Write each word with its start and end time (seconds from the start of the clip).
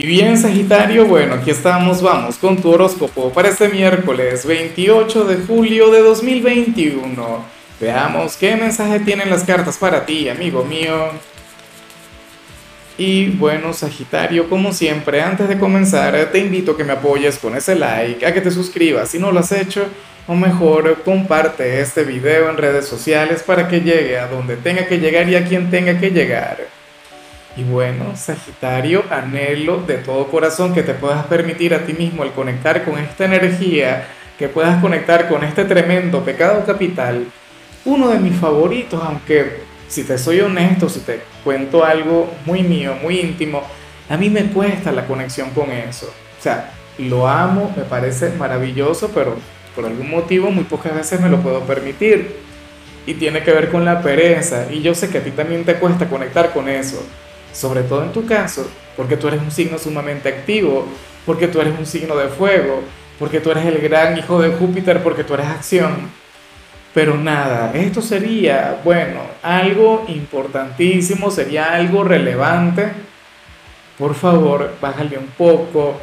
Y 0.00 0.06
bien, 0.06 0.38
Sagitario, 0.38 1.06
bueno, 1.06 1.34
aquí 1.34 1.50
estamos, 1.50 2.00
vamos 2.02 2.36
con 2.36 2.56
tu 2.56 2.70
horóscopo 2.70 3.32
para 3.32 3.48
este 3.48 3.68
miércoles 3.68 4.46
28 4.46 5.24
de 5.24 5.38
julio 5.44 5.90
de 5.90 5.98
2021. 6.02 7.44
Veamos 7.80 8.36
qué 8.36 8.54
mensaje 8.54 9.00
tienen 9.00 9.28
las 9.28 9.42
cartas 9.42 9.76
para 9.76 10.06
ti, 10.06 10.28
amigo 10.28 10.64
mío. 10.64 11.10
Y 12.96 13.30
bueno, 13.30 13.72
Sagitario, 13.72 14.48
como 14.48 14.72
siempre, 14.72 15.20
antes 15.20 15.48
de 15.48 15.58
comenzar, 15.58 16.30
te 16.30 16.38
invito 16.38 16.72
a 16.72 16.76
que 16.76 16.84
me 16.84 16.92
apoyes 16.92 17.36
con 17.36 17.56
ese 17.56 17.74
like, 17.74 18.24
a 18.24 18.32
que 18.32 18.40
te 18.40 18.52
suscribas 18.52 19.08
si 19.08 19.18
no 19.18 19.32
lo 19.32 19.40
has 19.40 19.50
hecho, 19.50 19.84
o 20.28 20.36
mejor, 20.36 21.02
comparte 21.02 21.80
este 21.80 22.04
video 22.04 22.48
en 22.48 22.56
redes 22.56 22.86
sociales 22.86 23.42
para 23.42 23.66
que 23.66 23.80
llegue 23.80 24.16
a 24.16 24.28
donde 24.28 24.58
tenga 24.58 24.86
que 24.86 25.00
llegar 25.00 25.28
y 25.28 25.34
a 25.34 25.44
quien 25.44 25.72
tenga 25.72 25.98
que 25.98 26.12
llegar. 26.12 26.77
Y 27.58 27.64
bueno, 27.64 28.14
Sagitario, 28.14 29.02
anhelo 29.10 29.78
de 29.78 29.96
todo 29.96 30.28
corazón 30.28 30.72
que 30.72 30.84
te 30.84 30.94
puedas 30.94 31.26
permitir 31.26 31.74
a 31.74 31.84
ti 31.84 31.92
mismo 31.92 32.22
el 32.22 32.30
conectar 32.30 32.84
con 32.84 32.96
esta 33.00 33.24
energía, 33.24 34.06
que 34.38 34.46
puedas 34.46 34.80
conectar 34.80 35.28
con 35.28 35.42
este 35.42 35.64
tremendo 35.64 36.24
pecado 36.24 36.64
capital. 36.64 37.26
Uno 37.84 38.10
de 38.10 38.20
mis 38.20 38.36
favoritos, 38.36 39.02
aunque 39.04 39.62
si 39.88 40.04
te 40.04 40.18
soy 40.18 40.38
honesto, 40.38 40.88
si 40.88 41.00
te 41.00 41.20
cuento 41.42 41.84
algo 41.84 42.32
muy 42.46 42.62
mío, 42.62 42.94
muy 43.02 43.18
íntimo, 43.18 43.64
a 44.08 44.16
mí 44.16 44.30
me 44.30 44.44
cuesta 44.44 44.92
la 44.92 45.04
conexión 45.04 45.50
con 45.50 45.72
eso. 45.72 46.06
O 46.38 46.42
sea, 46.42 46.70
lo 46.96 47.26
amo, 47.26 47.74
me 47.76 47.82
parece 47.82 48.30
maravilloso, 48.38 49.10
pero 49.12 49.34
por 49.74 49.84
algún 49.84 50.08
motivo 50.08 50.52
muy 50.52 50.62
pocas 50.62 50.94
veces 50.94 51.20
me 51.20 51.28
lo 51.28 51.40
puedo 51.40 51.62
permitir. 51.62 52.36
Y 53.04 53.14
tiene 53.14 53.42
que 53.42 53.50
ver 53.50 53.68
con 53.68 53.84
la 53.84 54.00
pereza. 54.00 54.66
Y 54.70 54.80
yo 54.80 54.94
sé 54.94 55.10
que 55.10 55.18
a 55.18 55.24
ti 55.24 55.32
también 55.32 55.64
te 55.64 55.74
cuesta 55.74 56.08
conectar 56.08 56.52
con 56.52 56.68
eso 56.68 57.02
sobre 57.52 57.82
todo 57.82 58.02
en 58.04 58.12
tu 58.12 58.26
caso, 58.26 58.68
porque 58.96 59.16
tú 59.16 59.28
eres 59.28 59.40
un 59.40 59.50
signo 59.50 59.78
sumamente 59.78 60.28
activo, 60.28 60.86
porque 61.26 61.48
tú 61.48 61.60
eres 61.60 61.78
un 61.78 61.86
signo 61.86 62.16
de 62.16 62.28
fuego, 62.28 62.82
porque 63.18 63.40
tú 63.40 63.50
eres 63.50 63.66
el 63.66 63.78
gran 63.78 64.16
hijo 64.16 64.40
de 64.40 64.50
Júpiter, 64.50 65.02
porque 65.02 65.24
tú 65.24 65.34
eres 65.34 65.46
acción. 65.46 66.10
Pero 66.94 67.16
nada, 67.16 67.72
esto 67.74 68.00
sería, 68.00 68.80
bueno, 68.82 69.20
algo 69.42 70.04
importantísimo, 70.08 71.30
sería 71.30 71.74
algo 71.74 72.02
relevante. 72.02 72.90
Por 73.98 74.14
favor, 74.14 74.74
bájale 74.80 75.18
un 75.18 75.26
poco, 75.26 76.00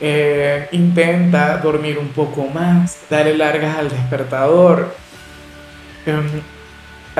eh, 0.00 0.68
intenta 0.72 1.58
dormir 1.58 1.98
un 1.98 2.08
poco 2.08 2.46
más, 2.46 3.00
dale 3.10 3.36
largas 3.36 3.76
al 3.76 3.90
despertador. 3.90 4.94
Em, 6.06 6.40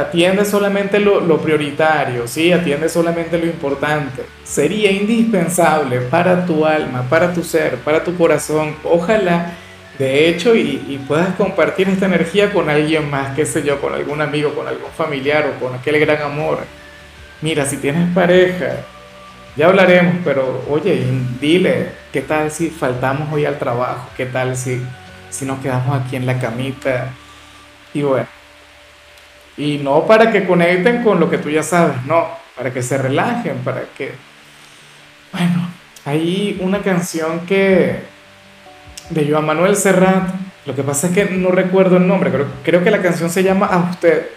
atiende 0.00 0.44
solamente 0.44 0.98
lo, 0.98 1.38
prioritario, 1.38 2.26
¿sí? 2.26 2.52
atiende 2.52 2.88
solamente 2.88 3.38
lo 3.38 3.46
importante. 3.46 4.24
Sería 4.44 4.90
indispensable 4.90 6.00
para 6.00 6.44
tu 6.46 6.64
alma, 6.66 7.04
para 7.08 7.32
tu 7.32 7.42
ser, 7.42 7.76
para 7.76 8.02
tu 8.02 8.16
corazón. 8.16 8.76
Ojalá, 8.84 9.52
de 9.98 10.28
hecho, 10.28 10.54
y, 10.54 11.02
puedas 11.06 11.34
compartir 11.34 11.88
esta 11.88 12.06
energía 12.06 12.52
con 12.52 12.68
alguien 12.68 13.10
más, 13.10 13.34
qué 13.34 13.46
sé 13.46 13.62
yo, 13.62 13.80
con 13.80 13.94
algún 13.94 14.20
amigo, 14.20 14.54
con 14.54 14.66
algún 14.66 14.90
familiar 14.90 15.46
o 15.46 15.64
con 15.64 15.74
aquel 15.74 15.98
gran 16.00 16.22
amor. 16.22 16.58
Mira, 17.42 17.64
si 17.64 17.76
tienes 17.76 18.12
pareja, 18.14 18.76
ya 19.56 19.66
hablaremos, 19.66 20.16
pero 20.24 20.64
oye, 20.68 21.04
dile, 21.40 21.90
¿qué 22.12 22.20
tal 22.20 22.50
si 22.50 22.70
faltamos 22.70 23.32
hoy 23.32 23.44
al 23.44 23.58
trabajo? 23.58 24.08
¿Qué 24.16 24.26
tal 24.26 24.56
si, 24.56 24.82
si 25.30 25.44
nos 25.44 25.60
quedamos 25.60 26.00
aquí 26.00 26.16
en 26.16 26.26
la 26.26 26.38
camita? 26.38 27.08
Y 27.92 28.02
bueno 28.02 28.39
y 29.60 29.78
no 29.78 30.06
para 30.06 30.32
que 30.32 30.46
conecten 30.46 31.04
con 31.04 31.20
lo 31.20 31.28
que 31.28 31.36
tú 31.36 31.50
ya 31.50 31.62
sabes, 31.62 31.96
no, 32.06 32.28
para 32.56 32.72
que 32.72 32.82
se 32.82 32.96
relajen, 32.96 33.58
para 33.58 33.82
que... 33.96 34.12
Bueno, 35.32 35.68
hay 36.06 36.58
una 36.60 36.80
canción 36.80 37.40
que... 37.40 38.00
de 39.10 39.30
Joan 39.30 39.44
Manuel 39.44 39.76
Serrat, 39.76 40.30
lo 40.64 40.74
que 40.74 40.82
pasa 40.82 41.08
es 41.08 41.12
que 41.12 41.26
no 41.26 41.50
recuerdo 41.50 41.98
el 41.98 42.08
nombre, 42.08 42.30
creo, 42.30 42.46
creo 42.64 42.82
que 42.82 42.90
la 42.90 43.02
canción 43.02 43.28
se 43.28 43.42
llama 43.42 43.66
A 43.66 43.90
usted. 43.90 44.28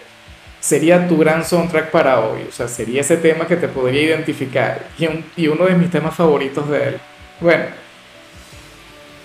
Sería 0.60 1.08
tu 1.08 1.16
gran 1.16 1.44
soundtrack 1.44 1.90
para 1.90 2.20
hoy, 2.20 2.46
o 2.48 2.52
sea, 2.52 2.68
sería 2.68 3.00
ese 3.00 3.16
tema 3.16 3.46
que 3.46 3.56
te 3.56 3.68
podría 3.68 4.02
identificar 4.02 4.86
y, 4.98 5.06
y 5.36 5.48
uno 5.48 5.64
de 5.64 5.74
mis 5.74 5.90
temas 5.90 6.14
favoritos 6.14 6.68
de 6.68 6.88
él. 6.88 6.98
Bueno, 7.40 7.64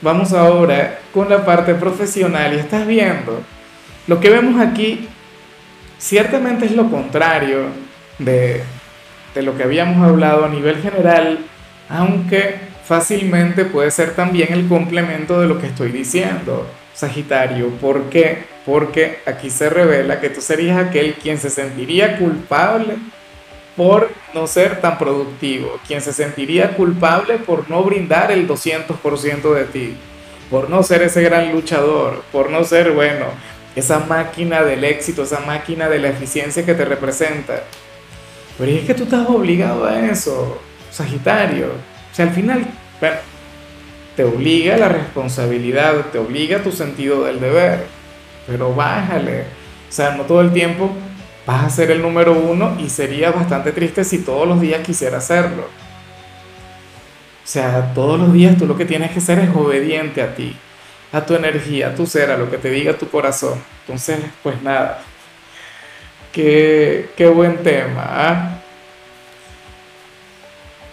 vamos 0.02 0.32
ahora 0.32 1.00
con 1.14 1.30
la 1.30 1.46
parte 1.46 1.74
profesional 1.76 2.54
y 2.54 2.59
estás 2.59 2.88
viendo, 2.88 3.42
lo 4.08 4.20
que 4.20 4.30
vemos 4.30 4.62
aquí 4.62 5.08
Ciertamente 6.00 6.66
es 6.66 6.72
lo 6.72 6.90
contrario 6.90 7.66
de, 8.20 8.64
lo 9.36 9.58
que 9.58 9.64
habíamos 9.64 10.08
hablado 10.08 10.46
a 10.46 10.50
nivel 10.50 10.82
general, 10.82 11.40
aunque 11.90 12.56
fácilmente 12.86 13.66
puede 13.66 13.92
ser 13.92 14.16
también 14.16 14.54
el 14.54 14.68
complemento 14.70 15.42
de 15.42 15.48
lo 15.48 15.59
que 15.59 15.68
estoy 15.68 15.92
diciendo, 15.92 16.66
Sagitario. 16.94 17.68
¿Por 17.82 18.09
qué? 18.09 18.46
Porque 18.66 19.20
aquí 19.26 19.50
se 19.50 19.70
revela 19.70 20.22
que 20.22 20.30
tú 20.30 20.40
serías 20.40 20.78
aquel 20.78 21.16
quien 21.16 21.38
se 21.38 21.50
sentiría 21.50 22.18
culpable 22.18 22.96
por 23.76 24.09
no 24.34 24.48
ser 24.48 24.80
tan 24.80 24.98
productivo, 24.98 25.80
quien 25.86 26.02
se 26.02 26.14
sentiría 26.14 26.76
culpable 26.76 27.38
por 27.40 27.70
no 27.70 27.84
brindar 27.84 28.32
el 28.32 28.48
200% 28.48 29.54
de 29.54 29.66
ti, 29.66 29.98
por 30.50 30.70
no 30.70 30.82
ser 30.82 31.02
ese 31.02 31.22
gran 31.24 31.52
luchador, 31.52 32.24
por 32.32 32.50
no 32.50 32.64
ser, 32.64 32.92
bueno, 32.92 33.26
esa 33.79 34.00
máquina 34.00 34.63
del 34.63 34.84
éxito, 34.84 35.23
esa 35.23 35.40
máquina 35.41 35.90
de 35.90 36.00
la 36.00 36.09
eficiencia 36.09 36.66
que 36.66 36.73
te 36.73 36.85
representa. 36.85 37.63
Pero 38.57 38.72
es 38.72 38.85
que 38.85 38.94
tú 38.94 39.03
estás 39.03 39.28
obligado 39.28 39.85
a 39.85 40.00
eso, 40.07 40.59
Sagitario. 40.91 41.67
O 41.67 42.16
sea, 42.16 42.25
al 42.25 42.31
final, 42.31 42.66
te 44.16 44.23
obliga 44.23 44.78
la 44.78 44.90
responsabilidad, 44.90 46.07
te 46.12 46.17
obliga 46.17 46.62
tu 46.62 46.72
sentido 46.72 47.23
del 47.23 47.40
deber, 47.40 47.85
pero 48.47 48.75
bájale. 48.75 49.44
O 49.90 49.91
sea, 49.91 50.16
no 50.16 50.23
todo 50.23 50.41
el 50.41 50.51
tiempo 50.51 50.91
vas 51.46 51.63
a 51.63 51.69
ser 51.69 51.91
el 51.91 52.01
número 52.01 52.34
uno 52.34 52.75
y 52.79 52.90
sería 52.90 53.31
bastante 53.31 53.72
triste 53.72 54.03
si 54.03 54.19
todos 54.19 54.47
los 54.47 54.59
días 54.59 54.81
quisiera 54.85 55.17
hacerlo. 55.17 55.63
O 55.63 57.47
sea, 57.51 57.94
todos 57.96 58.19
los 58.19 58.34
días 58.34 58.57
tú 58.57 58.67
lo 58.67 58.78
que 58.78 58.85
tienes 58.85 59.11
que 59.11 59.22
ser 59.22 59.40
es 59.40 59.50
obediente 59.56 60.22
a 60.22 60.35
ti 60.35 60.56
a 61.12 61.25
tu 61.25 61.36
energía, 61.36 61.90
a 61.90 61.96
tu 61.96 62.06
ser, 62.06 62.31
a 62.31 62.38
lo 62.38 62.50
que 62.50 62.58
te 62.58 62.70
diga 62.70 62.97
tu 62.97 63.09
corazón. 63.09 63.62
Entonces, 63.81 64.20
pues 64.44 64.62
nada, 64.62 65.02
qué, 66.31 67.09
qué 67.16 67.28
buen 67.28 67.58
tema. 67.64 68.03
¿ah? 68.06 68.59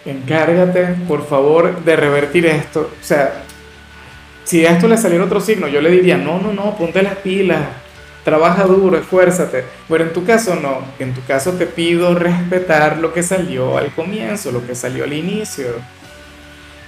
Encárgate, 0.05 0.95
por 1.07 1.27
favor, 1.27 1.83
de 1.83 1.95
revertir 1.95 2.45
esto. 2.45 2.91
O 2.99 3.03
sea, 3.03 3.43
si 4.43 4.65
a 4.65 4.71
esto 4.71 4.87
le 4.87 4.97
saliera 4.97 5.25
otro 5.25 5.41
signo, 5.41 5.67
yo 5.67 5.81
le 5.81 5.91
diría, 5.91 6.17
no, 6.17 6.39
no, 6.39 6.53
no, 6.53 6.77
ponte 6.77 7.03
las 7.03 7.15
pilas, 7.17 7.67
trabaja 8.23 8.63
duro, 8.63 8.97
esfuérzate. 8.97 9.65
Pero 9.89 10.05
en 10.05 10.13
tu 10.13 10.25
caso 10.25 10.55
no, 10.55 10.81
en 10.99 11.13
tu 11.13 11.23
caso 11.25 11.53
te 11.53 11.65
pido 11.65 12.15
respetar 12.15 12.97
lo 12.97 13.13
que 13.13 13.23
salió 13.23 13.77
al 13.77 13.93
comienzo, 13.93 14.51
lo 14.51 14.65
que 14.65 14.75
salió 14.75 15.03
al 15.03 15.13
inicio. 15.13 15.65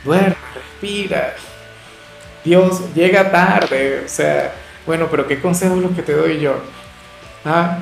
Duerme, 0.06 0.36
respira, 0.56 1.36
Dios 2.44 2.94
llega 2.94 3.32
tarde, 3.32 4.04
o 4.06 4.10
sea, 4.10 4.54
bueno, 4.86 5.08
pero 5.12 5.28
¿qué 5.28 5.40
consejos 5.40 5.78
los 5.78 5.92
que 5.92 6.02
te 6.02 6.14
doy 6.14 6.40
yo? 6.40 6.56
Ah, 7.46 7.80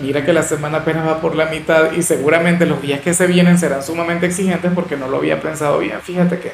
mira 0.00 0.24
que 0.24 0.32
la 0.32 0.42
semana 0.42 0.78
apenas 0.78 1.06
va 1.06 1.20
por 1.20 1.34
la 1.34 1.46
mitad 1.46 1.92
y 1.92 2.02
seguramente 2.02 2.66
los 2.66 2.80
días 2.80 3.00
que 3.00 3.14
se 3.14 3.26
vienen 3.26 3.58
serán 3.58 3.82
sumamente 3.82 4.26
exigentes 4.26 4.72
porque 4.74 4.96
no 4.96 5.08
lo 5.08 5.18
había 5.18 5.40
pensado 5.40 5.78
bien. 5.80 6.00
Fíjate 6.00 6.38
que, 6.38 6.52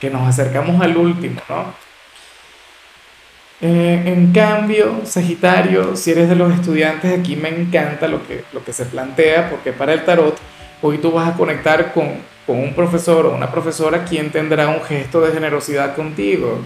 que 0.00 0.10
nos 0.10 0.28
acercamos 0.28 0.80
al 0.82 0.96
último, 0.96 1.40
¿no? 1.48 1.72
Eh, 3.62 4.02
en 4.06 4.32
cambio, 4.32 5.02
Sagitario, 5.04 5.94
si 5.94 6.12
eres 6.12 6.30
de 6.30 6.34
los 6.34 6.52
estudiantes, 6.52 7.18
aquí 7.18 7.36
me 7.36 7.50
encanta 7.50 8.08
lo 8.08 8.26
que, 8.26 8.44
lo 8.52 8.64
que 8.64 8.72
se 8.72 8.86
plantea 8.86 9.50
porque 9.50 9.72
para 9.72 9.92
el 9.92 10.04
tarot 10.04 10.38
hoy 10.80 10.96
tú 10.96 11.12
vas 11.12 11.28
a 11.28 11.36
conectar 11.36 11.92
con 11.92 12.22
con 12.50 12.58
un 12.58 12.74
profesor 12.74 13.26
o 13.26 13.36
una 13.36 13.48
profesora 13.48 14.04
quien 14.04 14.32
tendrá 14.32 14.66
un 14.66 14.82
gesto 14.82 15.20
de 15.20 15.30
generosidad 15.30 15.94
contigo. 15.94 16.58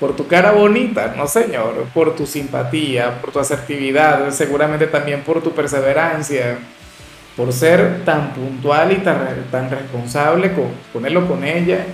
Por 0.00 0.16
tu 0.16 0.26
cara 0.26 0.50
bonita, 0.50 1.14
no 1.16 1.28
señor, 1.28 1.86
por 1.94 2.16
tu 2.16 2.26
simpatía, 2.26 3.20
por 3.20 3.30
tu 3.30 3.38
asertividad, 3.38 4.28
seguramente 4.32 4.88
también 4.88 5.20
por 5.20 5.40
tu 5.44 5.52
perseverancia, 5.52 6.58
por 7.36 7.52
ser 7.52 8.04
tan 8.04 8.32
puntual 8.32 8.90
y 8.90 8.96
tan, 8.96 9.70
responsable 9.70 10.52
con, 10.52 10.72
con 10.92 11.06
él 11.06 11.16
o 11.18 11.28
con 11.28 11.44
ella. 11.44 11.86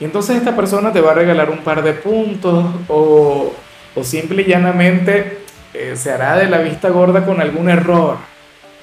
Y 0.00 0.04
entonces 0.06 0.36
esta 0.36 0.56
persona 0.56 0.90
te 0.90 1.02
va 1.02 1.10
a 1.10 1.14
regalar 1.14 1.50
un 1.50 1.58
par 1.58 1.82
de 1.82 1.92
puntos 1.92 2.64
o, 2.88 3.52
o 3.94 4.02
simple 4.02 4.44
y 4.44 4.46
llanamente 4.46 5.40
eh, 5.74 5.92
se 5.94 6.10
hará 6.10 6.38
de 6.38 6.48
la 6.48 6.60
vista 6.60 6.88
gorda 6.88 7.26
con 7.26 7.38
algún 7.42 7.68
error 7.68 8.16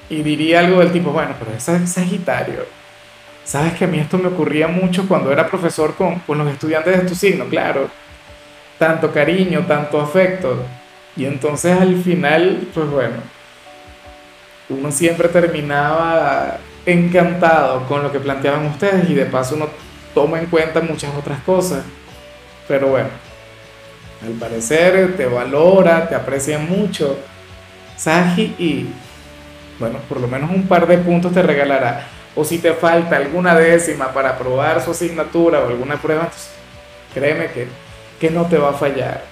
y 0.08 0.22
diría 0.22 0.60
algo 0.60 0.78
del 0.78 0.92
tipo, 0.92 1.10
bueno, 1.10 1.34
pero 1.40 1.56
ese 1.56 1.74
es 1.74 1.90
Sagitario 1.90 2.75
Sabes 3.46 3.74
que 3.74 3.84
a 3.84 3.86
mí 3.86 4.00
esto 4.00 4.18
me 4.18 4.26
ocurría 4.26 4.66
mucho 4.66 5.06
cuando 5.06 5.30
era 5.30 5.46
profesor 5.46 5.94
con, 5.94 6.18
con 6.18 6.36
los 6.36 6.48
estudiantes 6.48 7.00
de 7.00 7.08
tu 7.08 7.14
signo, 7.14 7.44
claro. 7.44 7.88
Tanto 8.76 9.12
cariño, 9.12 9.64
tanto 9.68 10.00
afecto. 10.00 10.64
Y 11.16 11.26
entonces 11.26 11.80
al 11.80 12.02
final, 12.02 12.66
pues 12.74 12.90
bueno, 12.90 13.18
uno 14.68 14.90
siempre 14.90 15.28
terminaba 15.28 16.58
encantado 16.84 17.86
con 17.86 18.02
lo 18.02 18.10
que 18.10 18.18
planteaban 18.18 18.66
ustedes 18.66 19.08
y 19.08 19.14
de 19.14 19.26
paso 19.26 19.54
uno 19.54 19.68
toma 20.12 20.40
en 20.40 20.46
cuenta 20.46 20.80
muchas 20.80 21.14
otras 21.14 21.38
cosas. 21.42 21.84
Pero 22.66 22.88
bueno, 22.88 23.10
al 24.24 24.32
parecer 24.32 25.16
te 25.16 25.26
valora, 25.26 26.08
te 26.08 26.16
aprecia 26.16 26.58
mucho, 26.58 27.16
Saji, 27.96 28.56
y 28.58 28.88
bueno, 29.78 30.00
por 30.08 30.20
lo 30.20 30.26
menos 30.26 30.50
un 30.50 30.66
par 30.66 30.88
de 30.88 30.98
puntos 30.98 31.32
te 31.32 31.42
regalará. 31.42 32.15
O 32.36 32.44
si 32.44 32.58
te 32.58 32.74
falta 32.74 33.16
alguna 33.16 33.56
décima 33.56 34.12
para 34.12 34.30
aprobar 34.30 34.80
su 34.82 34.92
asignatura 34.92 35.60
o 35.60 35.68
alguna 35.68 35.96
prueba, 35.96 36.28
créeme 37.12 37.46
que, 37.46 37.66
que 38.20 38.30
no 38.30 38.44
te 38.44 38.58
va 38.58 38.70
a 38.70 38.74
fallar. 38.74 39.24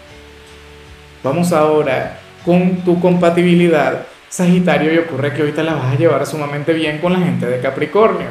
Vamos 1.22 1.52
ahora 1.52 2.18
con 2.44 2.78
tu 2.78 2.98
compatibilidad 3.00 4.06
Sagitario 4.34 4.92
y 4.92 4.98
ocurre 4.98 5.32
que 5.32 5.42
ahorita 5.42 5.62
la 5.62 5.74
vas 5.74 5.94
a 5.94 5.96
llevar 5.96 6.26
sumamente 6.26 6.72
bien 6.72 6.98
con 6.98 7.12
la 7.12 7.20
gente 7.20 7.46
de 7.46 7.60
Capricornio. 7.60 8.30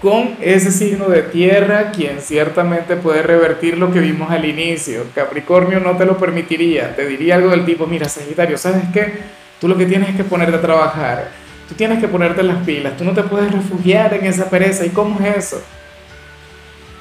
Con 0.00 0.36
ese 0.40 0.70
signo 0.70 1.10
de 1.10 1.20
tierra, 1.20 1.90
quien 1.90 2.20
ciertamente 2.22 2.96
puede 2.96 3.22
revertir 3.22 3.76
lo 3.76 3.92
que 3.92 4.00
vimos 4.00 4.30
al 4.30 4.46
inicio. 4.46 5.04
Capricornio 5.14 5.80
no 5.80 5.98
te 5.98 6.06
lo 6.06 6.16
permitiría. 6.16 6.96
Te 6.96 7.06
diría 7.06 7.34
algo 7.34 7.50
del 7.50 7.66
tipo, 7.66 7.86
mira 7.86 8.08
Sagitario, 8.08 8.56
¿sabes 8.56 8.84
qué? 8.94 9.12
Tú 9.60 9.68
lo 9.68 9.76
que 9.76 9.84
tienes 9.84 10.08
es 10.08 10.16
que 10.16 10.24
ponerte 10.24 10.56
a 10.56 10.62
trabajar. 10.62 11.28
Tú 11.68 11.74
tienes 11.74 12.00
que 12.00 12.08
ponerte 12.08 12.42
las 12.42 12.64
pilas. 12.64 12.96
Tú 12.96 13.04
no 13.04 13.12
te 13.12 13.22
puedes 13.22 13.50
refugiar 13.52 14.14
en 14.14 14.26
esa 14.26 14.48
pereza. 14.48 14.84
¿Y 14.86 14.90
cómo 14.90 15.18
es 15.20 15.36
eso? 15.36 15.62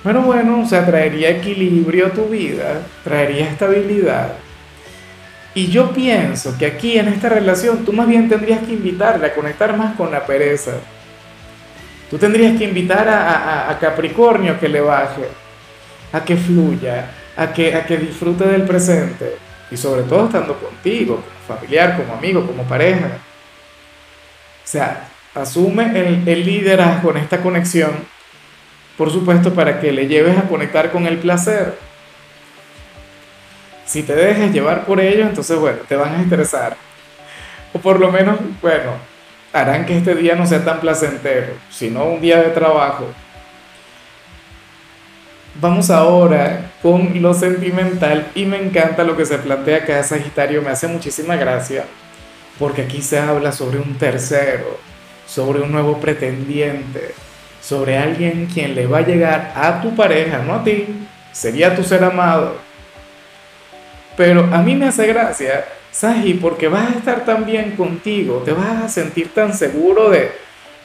Pero 0.03 0.21
bueno, 0.21 0.61
o 0.61 0.65
sea, 0.65 0.85
traería 0.85 1.29
equilibrio 1.29 2.07
a 2.07 2.11
tu 2.11 2.25
vida, 2.25 2.81
traería 3.03 3.49
estabilidad 3.49 4.33
y 5.55 5.67
yo 5.67 5.91
pienso 5.91 6.57
que 6.57 6.65
aquí 6.65 6.99
en 6.99 7.07
esta 7.07 7.29
relación 7.29 7.85
tú 7.85 7.93
más 7.93 8.07
bien 8.07 8.27
tendrías 8.27 8.59
que 8.59 8.73
invitarle 8.73 9.27
a 9.27 9.33
conectar 9.33 9.75
más 9.75 9.95
con 9.95 10.11
la 10.11 10.25
pereza. 10.25 10.73
Tú 12.11 12.17
tendrías 12.17 12.57
que 12.57 12.65
invitar 12.65 13.07
a, 13.07 13.77
Capricornio 13.79 14.51
a 14.51 14.59
que 14.59 14.67
le 14.67 14.81
baje, 14.81 15.23
a 16.11 16.23
que 16.25 16.35
fluya, 16.35 17.09
a 17.37 17.53
que, 17.53 17.73
a 17.73 17.85
que 17.85 17.97
disfrute 17.97 18.45
del 18.45 18.63
presente. 18.63 19.37
Y 19.71 19.77
sobre 19.77 20.03
todo 20.03 20.25
estando 20.25 20.59
contigo, 20.59 21.23
como 21.23 21.59
familiar, 21.59 21.95
como 21.95 22.13
amigo, 22.13 22.45
como 22.45 22.63
pareja. 22.63 23.17
O 24.65 24.67
sea, 24.67 25.07
asume 25.33 25.91
el, 25.95 26.45
liderazgo 26.45 27.11
en 27.11 27.17
esta 27.17 27.41
conexión, 27.41 27.91
por 28.97 29.11
supuesto, 29.11 29.53
para 29.53 29.79
que 29.79 29.91
le 29.91 30.07
lleves 30.07 30.37
a 30.37 30.47
conectar 30.47 30.91
con 30.91 31.05
el 31.05 31.19
placer 31.19 31.77
si 33.85 34.01
te 34.01 34.15
dejas 34.15 34.51
llevar 34.51 34.85
por 34.85 34.99
ellos, 34.99 35.29
entonces, 35.29 35.57
bueno, 35.57 35.77
te 35.87 35.95
van 35.95 36.15
a 36.15 36.21
interesar. 36.21 36.75
O 37.73 37.79
por 37.79 37.99
lo 37.99 38.11
menos, 38.11 38.39
bueno, 38.61 38.93
harán 39.53 39.85
que 39.85 39.97
este 39.97 40.15
día 40.15 40.35
no 40.35 40.45
sea 40.45 40.65
tan 40.65 40.79
placentero, 40.79 41.53
sino 41.69 42.03
un 42.05 42.19
día 42.19 42.41
de 42.41 42.49
trabajo. 42.49 43.05
Vamos 45.61 45.89
ahora 45.89 46.71
con 46.81 47.21
lo 47.21 47.33
sentimental 47.33 48.27
y 48.35 48.45
me 48.45 48.57
encanta 48.57 49.03
lo 49.03 49.15
que 49.15 49.25
se 49.25 49.37
plantea 49.37 49.77
acá 49.77 50.03
Sagitario, 50.03 50.61
me 50.61 50.69
hace 50.69 50.87
muchísima 50.87 51.37
gracia, 51.37 51.85
porque 52.59 52.83
aquí 52.83 53.01
se 53.01 53.19
habla 53.19 53.51
sobre 53.51 53.79
un 53.79 53.97
tercero, 53.97 54.79
sobre 55.27 55.61
un 55.61 55.71
nuevo 55.71 55.99
pretendiente, 55.99 57.13
sobre 57.61 57.97
alguien 57.97 58.47
quien 58.53 58.75
le 58.75 58.87
va 58.87 58.99
a 58.99 59.05
llegar 59.05 59.53
a 59.55 59.81
tu 59.81 59.95
pareja, 59.95 60.39
no 60.39 60.55
a 60.55 60.63
ti, 60.63 60.85
sería 61.31 61.75
tu 61.75 61.83
ser 61.83 62.03
amado, 62.03 62.55
pero 64.15 64.47
a 64.51 64.61
mí 64.61 64.75
me 64.75 64.87
hace 64.87 65.07
gracia, 65.07 65.65
Saji, 65.91 66.35
porque 66.35 66.67
vas 66.67 66.93
a 66.93 66.97
estar 66.97 67.25
tan 67.25 67.45
bien 67.45 67.71
contigo, 67.71 68.41
te 68.45 68.53
vas 68.53 68.83
a 68.83 68.89
sentir 68.89 69.33
tan 69.33 69.53
seguro 69.53 70.09
de, 70.09 70.31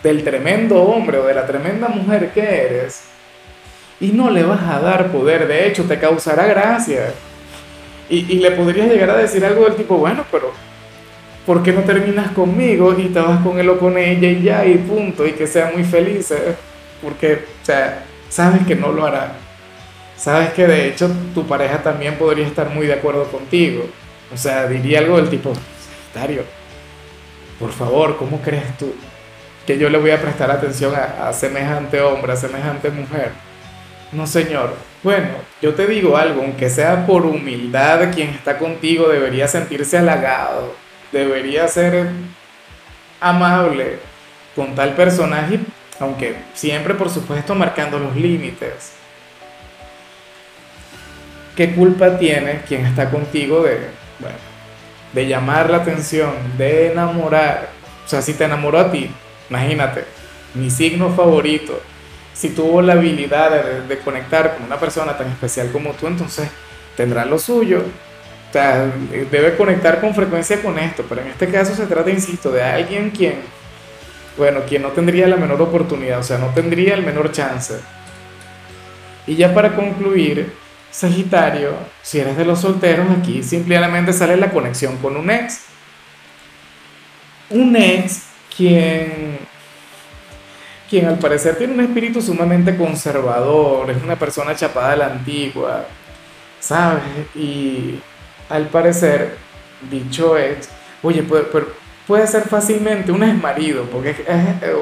del 0.02 0.24
tremendo 0.24 0.82
hombre 0.82 1.18
o 1.18 1.26
de 1.26 1.34
la 1.34 1.46
tremenda 1.46 1.88
mujer 1.88 2.30
que 2.32 2.40
eres, 2.40 3.04
y 4.00 4.08
no 4.08 4.30
le 4.30 4.42
vas 4.42 4.62
a 4.62 4.80
dar 4.80 5.12
poder, 5.12 5.46
de 5.46 5.68
hecho 5.68 5.84
te 5.84 5.98
causará 5.98 6.46
gracia. 6.46 7.12
Y, 8.08 8.32
y 8.32 8.38
le 8.40 8.50
podrías 8.52 8.88
llegar 8.88 9.10
a 9.10 9.18
decir 9.18 9.44
algo 9.44 9.66
del 9.66 9.76
tipo, 9.76 9.96
bueno, 9.96 10.24
pero 10.32 10.52
¿por 11.46 11.62
qué 11.62 11.72
no 11.72 11.82
terminas 11.82 12.32
conmigo 12.32 12.94
y 12.98 13.06
te 13.06 13.20
vas 13.20 13.42
con 13.42 13.58
él 13.58 13.68
o 13.68 13.78
con 13.78 13.96
ella 13.98 14.28
y 14.28 14.42
ya 14.42 14.64
y 14.64 14.76
punto, 14.78 15.26
y 15.26 15.32
que 15.32 15.46
sea 15.46 15.70
muy 15.74 15.84
feliz? 15.84 16.32
Porque, 17.02 17.44
o 17.62 17.64
sea, 17.64 18.04
sabes 18.28 18.66
que 18.66 18.74
no 18.74 18.92
lo 18.92 19.06
hará 19.06 19.32
sabes 20.20 20.52
que 20.52 20.66
de 20.66 20.88
hecho 20.88 21.10
tu 21.34 21.46
pareja 21.46 21.82
también 21.82 22.16
podría 22.16 22.46
estar 22.46 22.68
muy 22.68 22.86
de 22.86 22.94
acuerdo 22.94 23.24
contigo. 23.24 23.84
O 24.32 24.36
sea, 24.36 24.66
diría 24.66 24.98
algo 24.98 25.16
del 25.16 25.30
tipo, 25.30 25.52
Sagitario, 25.54 26.44
por 27.58 27.72
favor, 27.72 28.16
¿cómo 28.16 28.40
crees 28.40 28.76
tú 28.76 28.94
que 29.66 29.78
yo 29.78 29.88
le 29.88 29.98
voy 29.98 30.10
a 30.10 30.20
prestar 30.20 30.50
atención 30.50 30.94
a, 30.94 31.32
semejante 31.32 32.00
hombre, 32.00 32.32
a 32.32 32.36
semejante 32.36 32.90
mujer? 32.90 33.32
No, 34.12 34.26
señor. 34.26 34.74
Bueno, 35.02 35.28
yo 35.62 35.74
te 35.74 35.86
digo 35.86 36.16
algo, 36.16 36.42
aunque 36.42 36.68
sea 36.68 37.06
por 37.06 37.24
humildad, 37.24 38.12
quien 38.12 38.28
está 38.30 38.58
contigo 38.58 39.08
debería 39.08 39.48
sentirse 39.48 39.96
halagado, 39.96 40.74
debería 41.12 41.68
ser 41.68 42.08
amable 43.20 43.98
con 44.54 44.74
tal 44.74 44.94
personaje, 44.94 45.60
aunque 45.98 46.36
siempre, 46.54 46.94
por 46.94 47.10
supuesto, 47.10 47.54
marcando 47.54 47.98
los 47.98 48.16
límites. 48.16 48.92
¿Qué 51.56 51.74
culpa 51.74 52.18
tiene 52.18 52.62
quien 52.66 52.86
está 52.86 53.10
contigo 53.10 53.62
de, 53.62 53.88
de 55.12 55.26
llamar 55.26 55.68
la 55.68 55.78
atención, 55.78 56.32
de 56.56 56.92
enamorar? 56.92 57.68
O 58.06 58.08
sea, 58.08 58.22
si 58.22 58.34
te 58.34 58.44
enamoró 58.44 58.78
a 58.78 58.90
ti, 58.90 59.10
imagínate, 59.50 60.04
mi 60.54 60.70
signo 60.70 61.10
favorito, 61.10 61.80
si 62.40 62.50
tuvo 62.50 62.80
la 62.80 62.94
habilidad 62.94 63.86
de, 63.86 63.98
conectar 63.98 64.56
con 64.56 64.66
una 64.66 64.78
persona 64.78 65.16
tan 65.16 65.28
especial 65.28 65.70
como 65.72 65.92
tú, 65.92 66.06
entonces 66.06 66.48
tendrá 66.96 67.24
lo 67.24 67.38
suyo. 67.38 67.82
O 68.50 68.52
sea, 68.52 68.92
debe 69.30 69.56
conectar 69.56 70.00
con 70.00 70.12
frecuencia 70.12 70.60
con 70.60 70.76
esto, 70.76 71.04
pero 71.08 71.20
en 71.20 71.28
este 71.28 71.48
caso 71.48 71.72
se 71.74 71.86
trata, 71.86 72.10
insisto, 72.10 72.50
de 72.50 72.60
alguien 72.60 73.10
quien, 73.10 73.36
bueno, 74.36 74.62
quien 74.68 74.82
no 74.82 74.88
tendría 74.88 75.28
la 75.28 75.36
menor 75.36 75.62
oportunidad, 75.62 76.18
o 76.18 76.24
sea, 76.24 76.38
no 76.38 76.48
tendría 76.48 76.94
el 76.94 77.04
menor 77.04 77.30
chance. 77.30 77.74
Y 79.28 79.36
ya 79.36 79.54
para 79.54 79.76
concluir, 79.76 80.52
Sagitario, 80.90 81.74
si 82.02 82.18
eres 82.18 82.36
de 82.36 82.44
los 82.44 82.60
solteros, 82.60 83.06
aquí 83.16 83.44
simplemente 83.44 84.12
sale 84.12 84.36
la 84.36 84.50
conexión 84.50 84.96
con 84.96 85.16
un 85.16 85.30
ex. 85.30 85.66
Un 87.50 87.76
ex 87.76 88.24
quien, 88.56 89.38
quien 90.88 91.06
al 91.06 91.20
parecer 91.20 91.56
tiene 91.56 91.74
un 91.74 91.80
espíritu 91.80 92.20
sumamente 92.20 92.76
conservador, 92.76 93.88
es 93.90 94.02
una 94.02 94.16
persona 94.16 94.56
chapada 94.56 94.92
a 94.94 94.96
la 94.96 95.06
antigua, 95.06 95.86
¿sabes? 96.58 97.04
Y 97.36 98.00
al 98.50 98.66
parecer, 98.66 99.36
dicho 99.90 100.36
ex, 100.36 100.68
oye, 101.02 101.22
puede, 101.22 102.26
ser 102.26 102.42
fácilmente 102.42 103.12
un 103.12 103.22
ex 103.22 103.34
marido 103.40 103.84
porque 103.84 104.16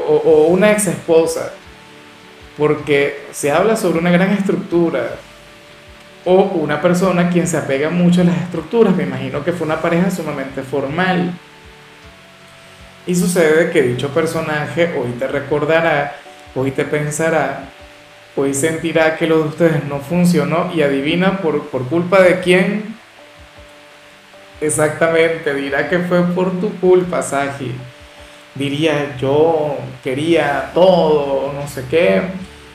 o, 0.09 0.15
o 0.15 0.47
una 0.47 0.73
ex 0.73 0.89
esposa, 0.89 1.53
porque 2.57 3.27
se 3.31 3.53
habla 3.53 3.77
sobre 3.77 3.99
una 4.01 4.11
gran 4.11 4.33
estructura 4.33 5.11
o 6.25 6.43
una 6.43 6.81
persona 6.83 7.31
quien 7.31 7.47
se 7.47 7.57
apega 7.57 7.89
mucho 7.89 8.21
a 8.21 8.25
las 8.25 8.37
estructuras. 8.37 8.95
Me 8.95 9.05
imagino 9.05 9.43
que 9.43 9.53
fue 9.53 9.67
una 9.67 9.81
pareja 9.81 10.11
sumamente 10.11 10.63
formal. 10.63 11.33
Y 13.07 13.15
sucede 13.15 13.71
que 13.71 13.81
dicho 13.81 14.11
personaje 14.11 14.95
hoy 14.99 15.13
te 15.19 15.27
recordará, 15.27 16.17
hoy 16.55 16.73
te 16.73 16.85
pensará, 16.85 17.71
hoy 18.37 18.53
sentirá 18.53 19.17
que 19.17 19.27
lo 19.27 19.39
de 19.39 19.49
ustedes 19.49 19.85
no 19.85 20.01
funcionó 20.01 20.71
y 20.75 20.83
adivina 20.83 21.39
por, 21.39 21.69
por 21.69 21.89
culpa 21.89 22.21
de 22.21 22.41
quién. 22.41 22.98
Exactamente, 24.61 25.55
dirá 25.55 25.89
que 25.89 25.99
fue 26.01 26.23
por 26.23 26.61
tu 26.61 26.71
culpa, 26.81 27.23
Saji. 27.23 27.73
Diría 28.55 29.17
yo 29.19 29.77
quería 30.03 30.71
todo, 30.75 31.53
no 31.53 31.69
sé 31.69 31.85
qué 31.89 32.23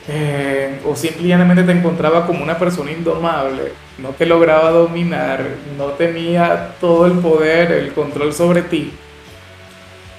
eh, 0.06 0.80
o 0.86 0.94
simplemente 0.94 1.62
te 1.62 1.72
encontraba 1.72 2.26
como 2.26 2.42
una 2.42 2.58
persona 2.58 2.92
indomable, 2.92 3.72
no 3.96 4.10
te 4.10 4.26
lograba 4.26 4.70
dominar, 4.70 5.42
no 5.78 5.86
tenía 5.92 6.74
todo 6.78 7.06
el 7.06 7.18
poder, 7.20 7.72
el 7.72 7.92
control 7.92 8.32
sobre 8.34 8.62
ti. 8.62 8.92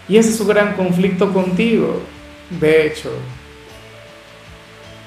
Y 0.07 0.17
ese 0.17 0.29
es 0.29 0.37
su 0.37 0.45
gran 0.45 0.73
conflicto 0.73 1.31
contigo. 1.31 2.01
De 2.49 2.87
hecho, 2.87 3.11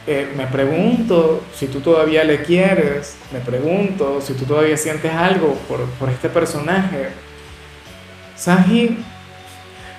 eh, 0.08 0.32
me 0.36 0.46
pregunto 0.46 1.44
si 1.54 1.66
tú 1.66 1.80
todavía 1.80 2.24
le 2.24 2.42
quieres, 2.42 3.16
me 3.32 3.40
pregunto 3.40 4.20
si 4.20 4.32
tú 4.32 4.44
todavía 4.44 4.76
sientes 4.76 5.12
algo 5.12 5.54
por, 5.68 5.84
por 5.98 6.08
este 6.08 6.28
personaje. 6.28 7.10
Saji 8.34 8.96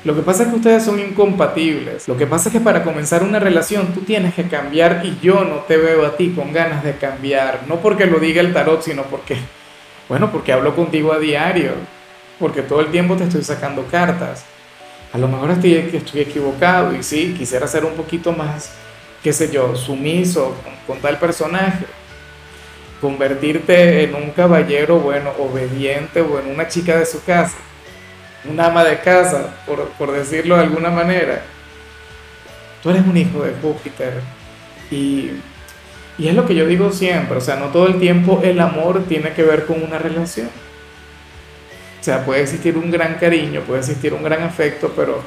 lo 0.05 0.15
que 0.15 0.21
pasa 0.21 0.43
es 0.43 0.49
que 0.49 0.55
ustedes 0.55 0.83
son 0.83 0.97
incompatibles. 0.99 2.07
Lo 2.07 2.15
que 2.15 2.25
pasa 2.25 2.47
es 2.47 2.53
que 2.53 2.61
para 2.61 2.83
comenzar 2.83 3.21
una 3.21 3.39
relación 3.39 3.87
tú 3.93 4.01
tienes 4.01 4.33
que 4.33 4.47
cambiar 4.47 5.01
y 5.03 5.19
yo 5.21 5.43
no 5.43 5.57
te 5.57 5.75
veo 5.75 6.05
a 6.05 6.15
ti 6.15 6.29
con 6.29 6.53
ganas 6.53 6.83
de 6.85 6.95
cambiar. 6.95 7.61
No 7.67 7.77
porque 7.81 8.05
lo 8.05 8.19
diga 8.19 8.39
el 8.39 8.53
tarot, 8.53 8.81
sino 8.81 9.03
porque, 9.03 9.35
bueno, 10.07 10.31
porque 10.31 10.53
hablo 10.53 10.73
contigo 10.73 11.11
a 11.11 11.19
diario. 11.19 11.71
Porque 12.39 12.61
todo 12.61 12.79
el 12.79 12.87
tiempo 12.87 13.17
te 13.17 13.25
estoy 13.25 13.43
sacando 13.43 13.85
cartas. 13.87 14.45
A 15.11 15.17
lo 15.17 15.27
mejor 15.27 15.51
estoy, 15.51 15.73
estoy 15.73 16.21
equivocado 16.21 16.95
y 16.95 17.03
sí, 17.03 17.35
quisiera 17.37 17.67
ser 17.67 17.83
un 17.83 17.93
poquito 17.95 18.31
más, 18.31 18.71
qué 19.23 19.33
sé 19.33 19.51
yo, 19.51 19.75
sumiso 19.75 20.55
con, 20.87 20.99
tal 20.99 21.17
personaje. 21.17 21.85
Convertirte 23.01 24.03
en 24.03 24.15
un 24.15 24.31
caballero, 24.31 24.99
bueno, 24.99 25.31
obediente 25.39 26.21
o 26.21 26.39
en 26.39 26.47
una 26.47 26.67
chica 26.67 26.97
de 26.97 27.05
su 27.05 27.23
casa. 27.23 27.57
Un 28.49 28.59
ama 28.59 28.83
de 28.83 28.99
casa, 28.99 29.55
por, 29.65 29.89
por 29.91 30.11
decirlo 30.11 30.55
de 30.55 30.63
alguna 30.63 30.89
manera. 30.89 31.43
Tú 32.83 32.89
eres 32.89 33.05
un 33.05 33.15
hijo 33.15 33.43
de 33.43 33.53
Júpiter. 33.61 34.21
Y, 34.91 35.31
y 36.17 36.27
es 36.27 36.33
lo 36.33 36.45
que 36.45 36.55
yo 36.55 36.65
digo 36.65 36.91
siempre, 36.91 37.37
o 37.37 37.41
sea, 37.41 37.55
no 37.55 37.67
todo 37.67 37.87
el 37.87 37.99
tiempo 37.99 38.41
el 38.43 38.59
amor 38.59 39.03
tiene 39.07 39.33
que 39.33 39.43
ver 39.43 39.65
con 39.65 39.81
una 39.83 39.99
relación 39.99 40.49
o 41.99 42.03
sea, 42.03 42.25
puede 42.25 42.41
existir 42.41 42.77
un 42.77 42.89
gran 42.91 43.15
cariño, 43.15 43.61
puede 43.61 43.81
existir 43.81 44.13
un 44.13 44.23
gran 44.23 44.41
afecto, 44.43 44.93
pero, 44.95 45.21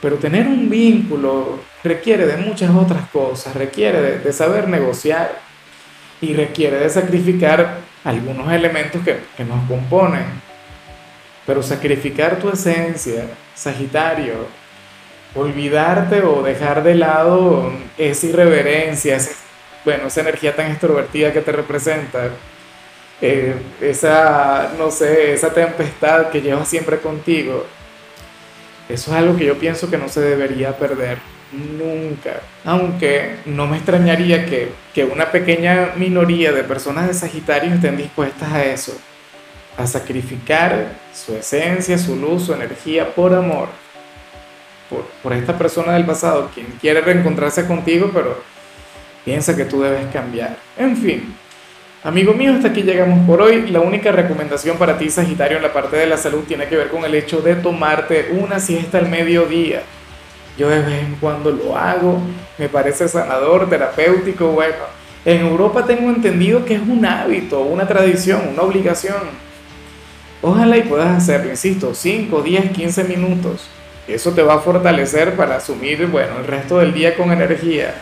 pero 0.00 0.16
tener 0.16 0.46
un 0.46 0.68
vínculo 0.68 1.60
requiere 1.82 2.26
de 2.26 2.36
muchas 2.36 2.74
otras 2.74 3.08
cosas, 3.10 3.54
requiere 3.54 4.18
de, 4.18 4.32
saber 4.32 4.68
negociar 4.68 5.40
y 6.20 6.34
requiere 6.34 6.78
de 6.78 6.90
sacrificar 6.90 7.78
algunos 8.04 8.52
elementos 8.52 9.02
que, 9.02 9.18
que 9.36 9.44
nos 9.44 9.66
componen. 9.68 10.24
Pero 11.46 11.62
sacrificar 11.62 12.38
tu 12.38 12.50
esencia, 12.50 13.24
Sagitario, 13.54 14.46
olvidarte 15.34 16.22
o 16.22 16.42
dejar 16.42 16.82
de 16.82 16.94
lado 16.94 17.72
esa 17.96 18.26
irreverencia, 18.26 19.16
esa, 19.16 19.32
bueno, 19.84 20.08
esa 20.08 20.20
energía 20.20 20.54
tan 20.54 20.70
extrovertida 20.70 21.32
que 21.32 21.40
te 21.40 21.52
representa, 21.52 22.30
eh, 23.20 23.56
esa, 23.80 24.72
no 24.78 24.90
sé, 24.90 25.32
esa 25.32 25.52
tempestad 25.52 26.28
que 26.28 26.40
llevas 26.40 26.68
siempre 26.68 26.98
contigo, 26.98 27.66
eso 28.88 29.10
es 29.10 29.16
algo 29.16 29.36
que 29.36 29.44
yo 29.44 29.58
pienso 29.58 29.90
que 29.90 29.98
no 29.98 30.08
se 30.08 30.20
debería 30.20 30.76
perder 30.76 31.18
nunca. 31.52 32.40
Aunque 32.64 33.36
no 33.46 33.66
me 33.66 33.76
extrañaría 33.76 34.46
que, 34.46 34.72
que 34.94 35.04
una 35.04 35.30
pequeña 35.30 35.92
minoría 35.96 36.52
de 36.52 36.64
personas 36.64 37.06
de 37.06 37.14
Sagitario 37.14 37.74
estén 37.74 37.96
dispuestas 37.96 38.52
a 38.52 38.64
eso, 38.64 38.98
a 39.76 39.86
sacrificar 39.86 40.92
su 41.14 41.34
esencia, 41.34 41.98
su 41.98 42.16
luz, 42.16 42.46
su 42.46 42.54
energía 42.54 43.14
por 43.14 43.34
amor, 43.34 43.68
por, 44.88 45.04
por 45.22 45.32
esta 45.32 45.56
persona 45.56 45.92
del 45.92 46.06
pasado, 46.06 46.50
quien 46.54 46.66
quiere 46.80 47.00
reencontrarse 47.00 47.66
contigo, 47.66 48.10
pero 48.12 48.42
piensa 49.24 49.54
que 49.54 49.64
tú 49.64 49.82
debes 49.82 50.06
cambiar. 50.12 50.56
En 50.76 50.96
fin. 50.96 51.34
Amigo 52.04 52.32
mío, 52.32 52.52
hasta 52.52 52.68
aquí 52.68 52.82
llegamos 52.82 53.26
por 53.26 53.42
hoy. 53.42 53.68
La 53.70 53.80
única 53.80 54.12
recomendación 54.12 54.78
para 54.78 54.96
ti, 54.96 55.10
Sagitario, 55.10 55.56
en 55.56 55.64
la 55.64 55.72
parte 55.72 55.96
de 55.96 56.06
la 56.06 56.16
salud 56.16 56.44
tiene 56.46 56.68
que 56.68 56.76
ver 56.76 56.90
con 56.90 57.04
el 57.04 57.12
hecho 57.12 57.40
de 57.40 57.56
tomarte 57.56 58.30
una 58.38 58.60
siesta 58.60 58.98
al 58.98 59.08
mediodía. 59.08 59.82
Yo 60.56 60.68
de 60.68 60.78
vez 60.78 61.02
en 61.02 61.16
cuando 61.16 61.50
lo 61.50 61.76
hago, 61.76 62.20
me 62.56 62.68
parece 62.68 63.08
sanador, 63.08 63.68
terapéutico, 63.68 64.46
bueno. 64.52 64.76
En 65.24 65.40
Europa 65.40 65.84
tengo 65.86 66.08
entendido 66.10 66.64
que 66.64 66.76
es 66.76 66.80
un 66.80 67.04
hábito, 67.04 67.62
una 67.62 67.88
tradición, 67.88 68.42
una 68.52 68.62
obligación. 68.62 69.16
Ojalá 70.40 70.76
y 70.76 70.82
puedas 70.82 71.16
hacerlo, 71.16 71.50
insisto, 71.50 71.94
5, 71.94 72.42
10, 72.42 72.70
15 72.70 73.04
minutos. 73.04 73.68
Eso 74.06 74.30
te 74.30 74.42
va 74.42 74.54
a 74.54 74.60
fortalecer 74.60 75.34
para 75.34 75.56
asumir, 75.56 76.06
bueno, 76.06 76.38
el 76.38 76.46
resto 76.46 76.78
del 76.78 76.94
día 76.94 77.16
con 77.16 77.32
energía. 77.32 77.92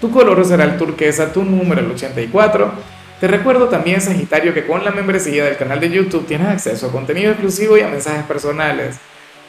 Tu 0.00 0.10
color 0.10 0.44
será 0.44 0.64
el 0.64 0.76
turquesa, 0.76 1.32
tu 1.32 1.44
número 1.44 1.80
el 1.80 1.92
84 1.92 2.93
te 3.20 3.28
recuerdo 3.28 3.68
también, 3.68 4.00
Sagitario, 4.00 4.52
que 4.52 4.66
con 4.66 4.84
la 4.84 4.90
membresía 4.90 5.44
del 5.44 5.56
canal 5.56 5.80
de 5.80 5.90
YouTube 5.90 6.26
tienes 6.26 6.48
acceso 6.48 6.88
a 6.88 6.92
contenido 6.92 7.30
exclusivo 7.30 7.76
y 7.76 7.80
a 7.80 7.88
mensajes 7.88 8.24
personales. 8.24 8.96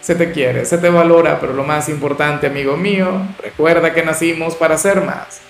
Se 0.02 0.16
te 0.16 0.32
quiere, 0.32 0.66
se 0.66 0.78
te 0.78 0.90
valora, 0.90 1.40
pero 1.40 1.54
lo 1.54 1.64
más 1.64 1.90
importante, 1.90 2.48
amigo 2.48 2.78
mío, 2.78 3.22
recuerda 3.42 3.94
que 3.94 4.04
nacimos 4.04 4.56
para 4.56 4.78
ser 4.78 5.02
más. 5.02 5.42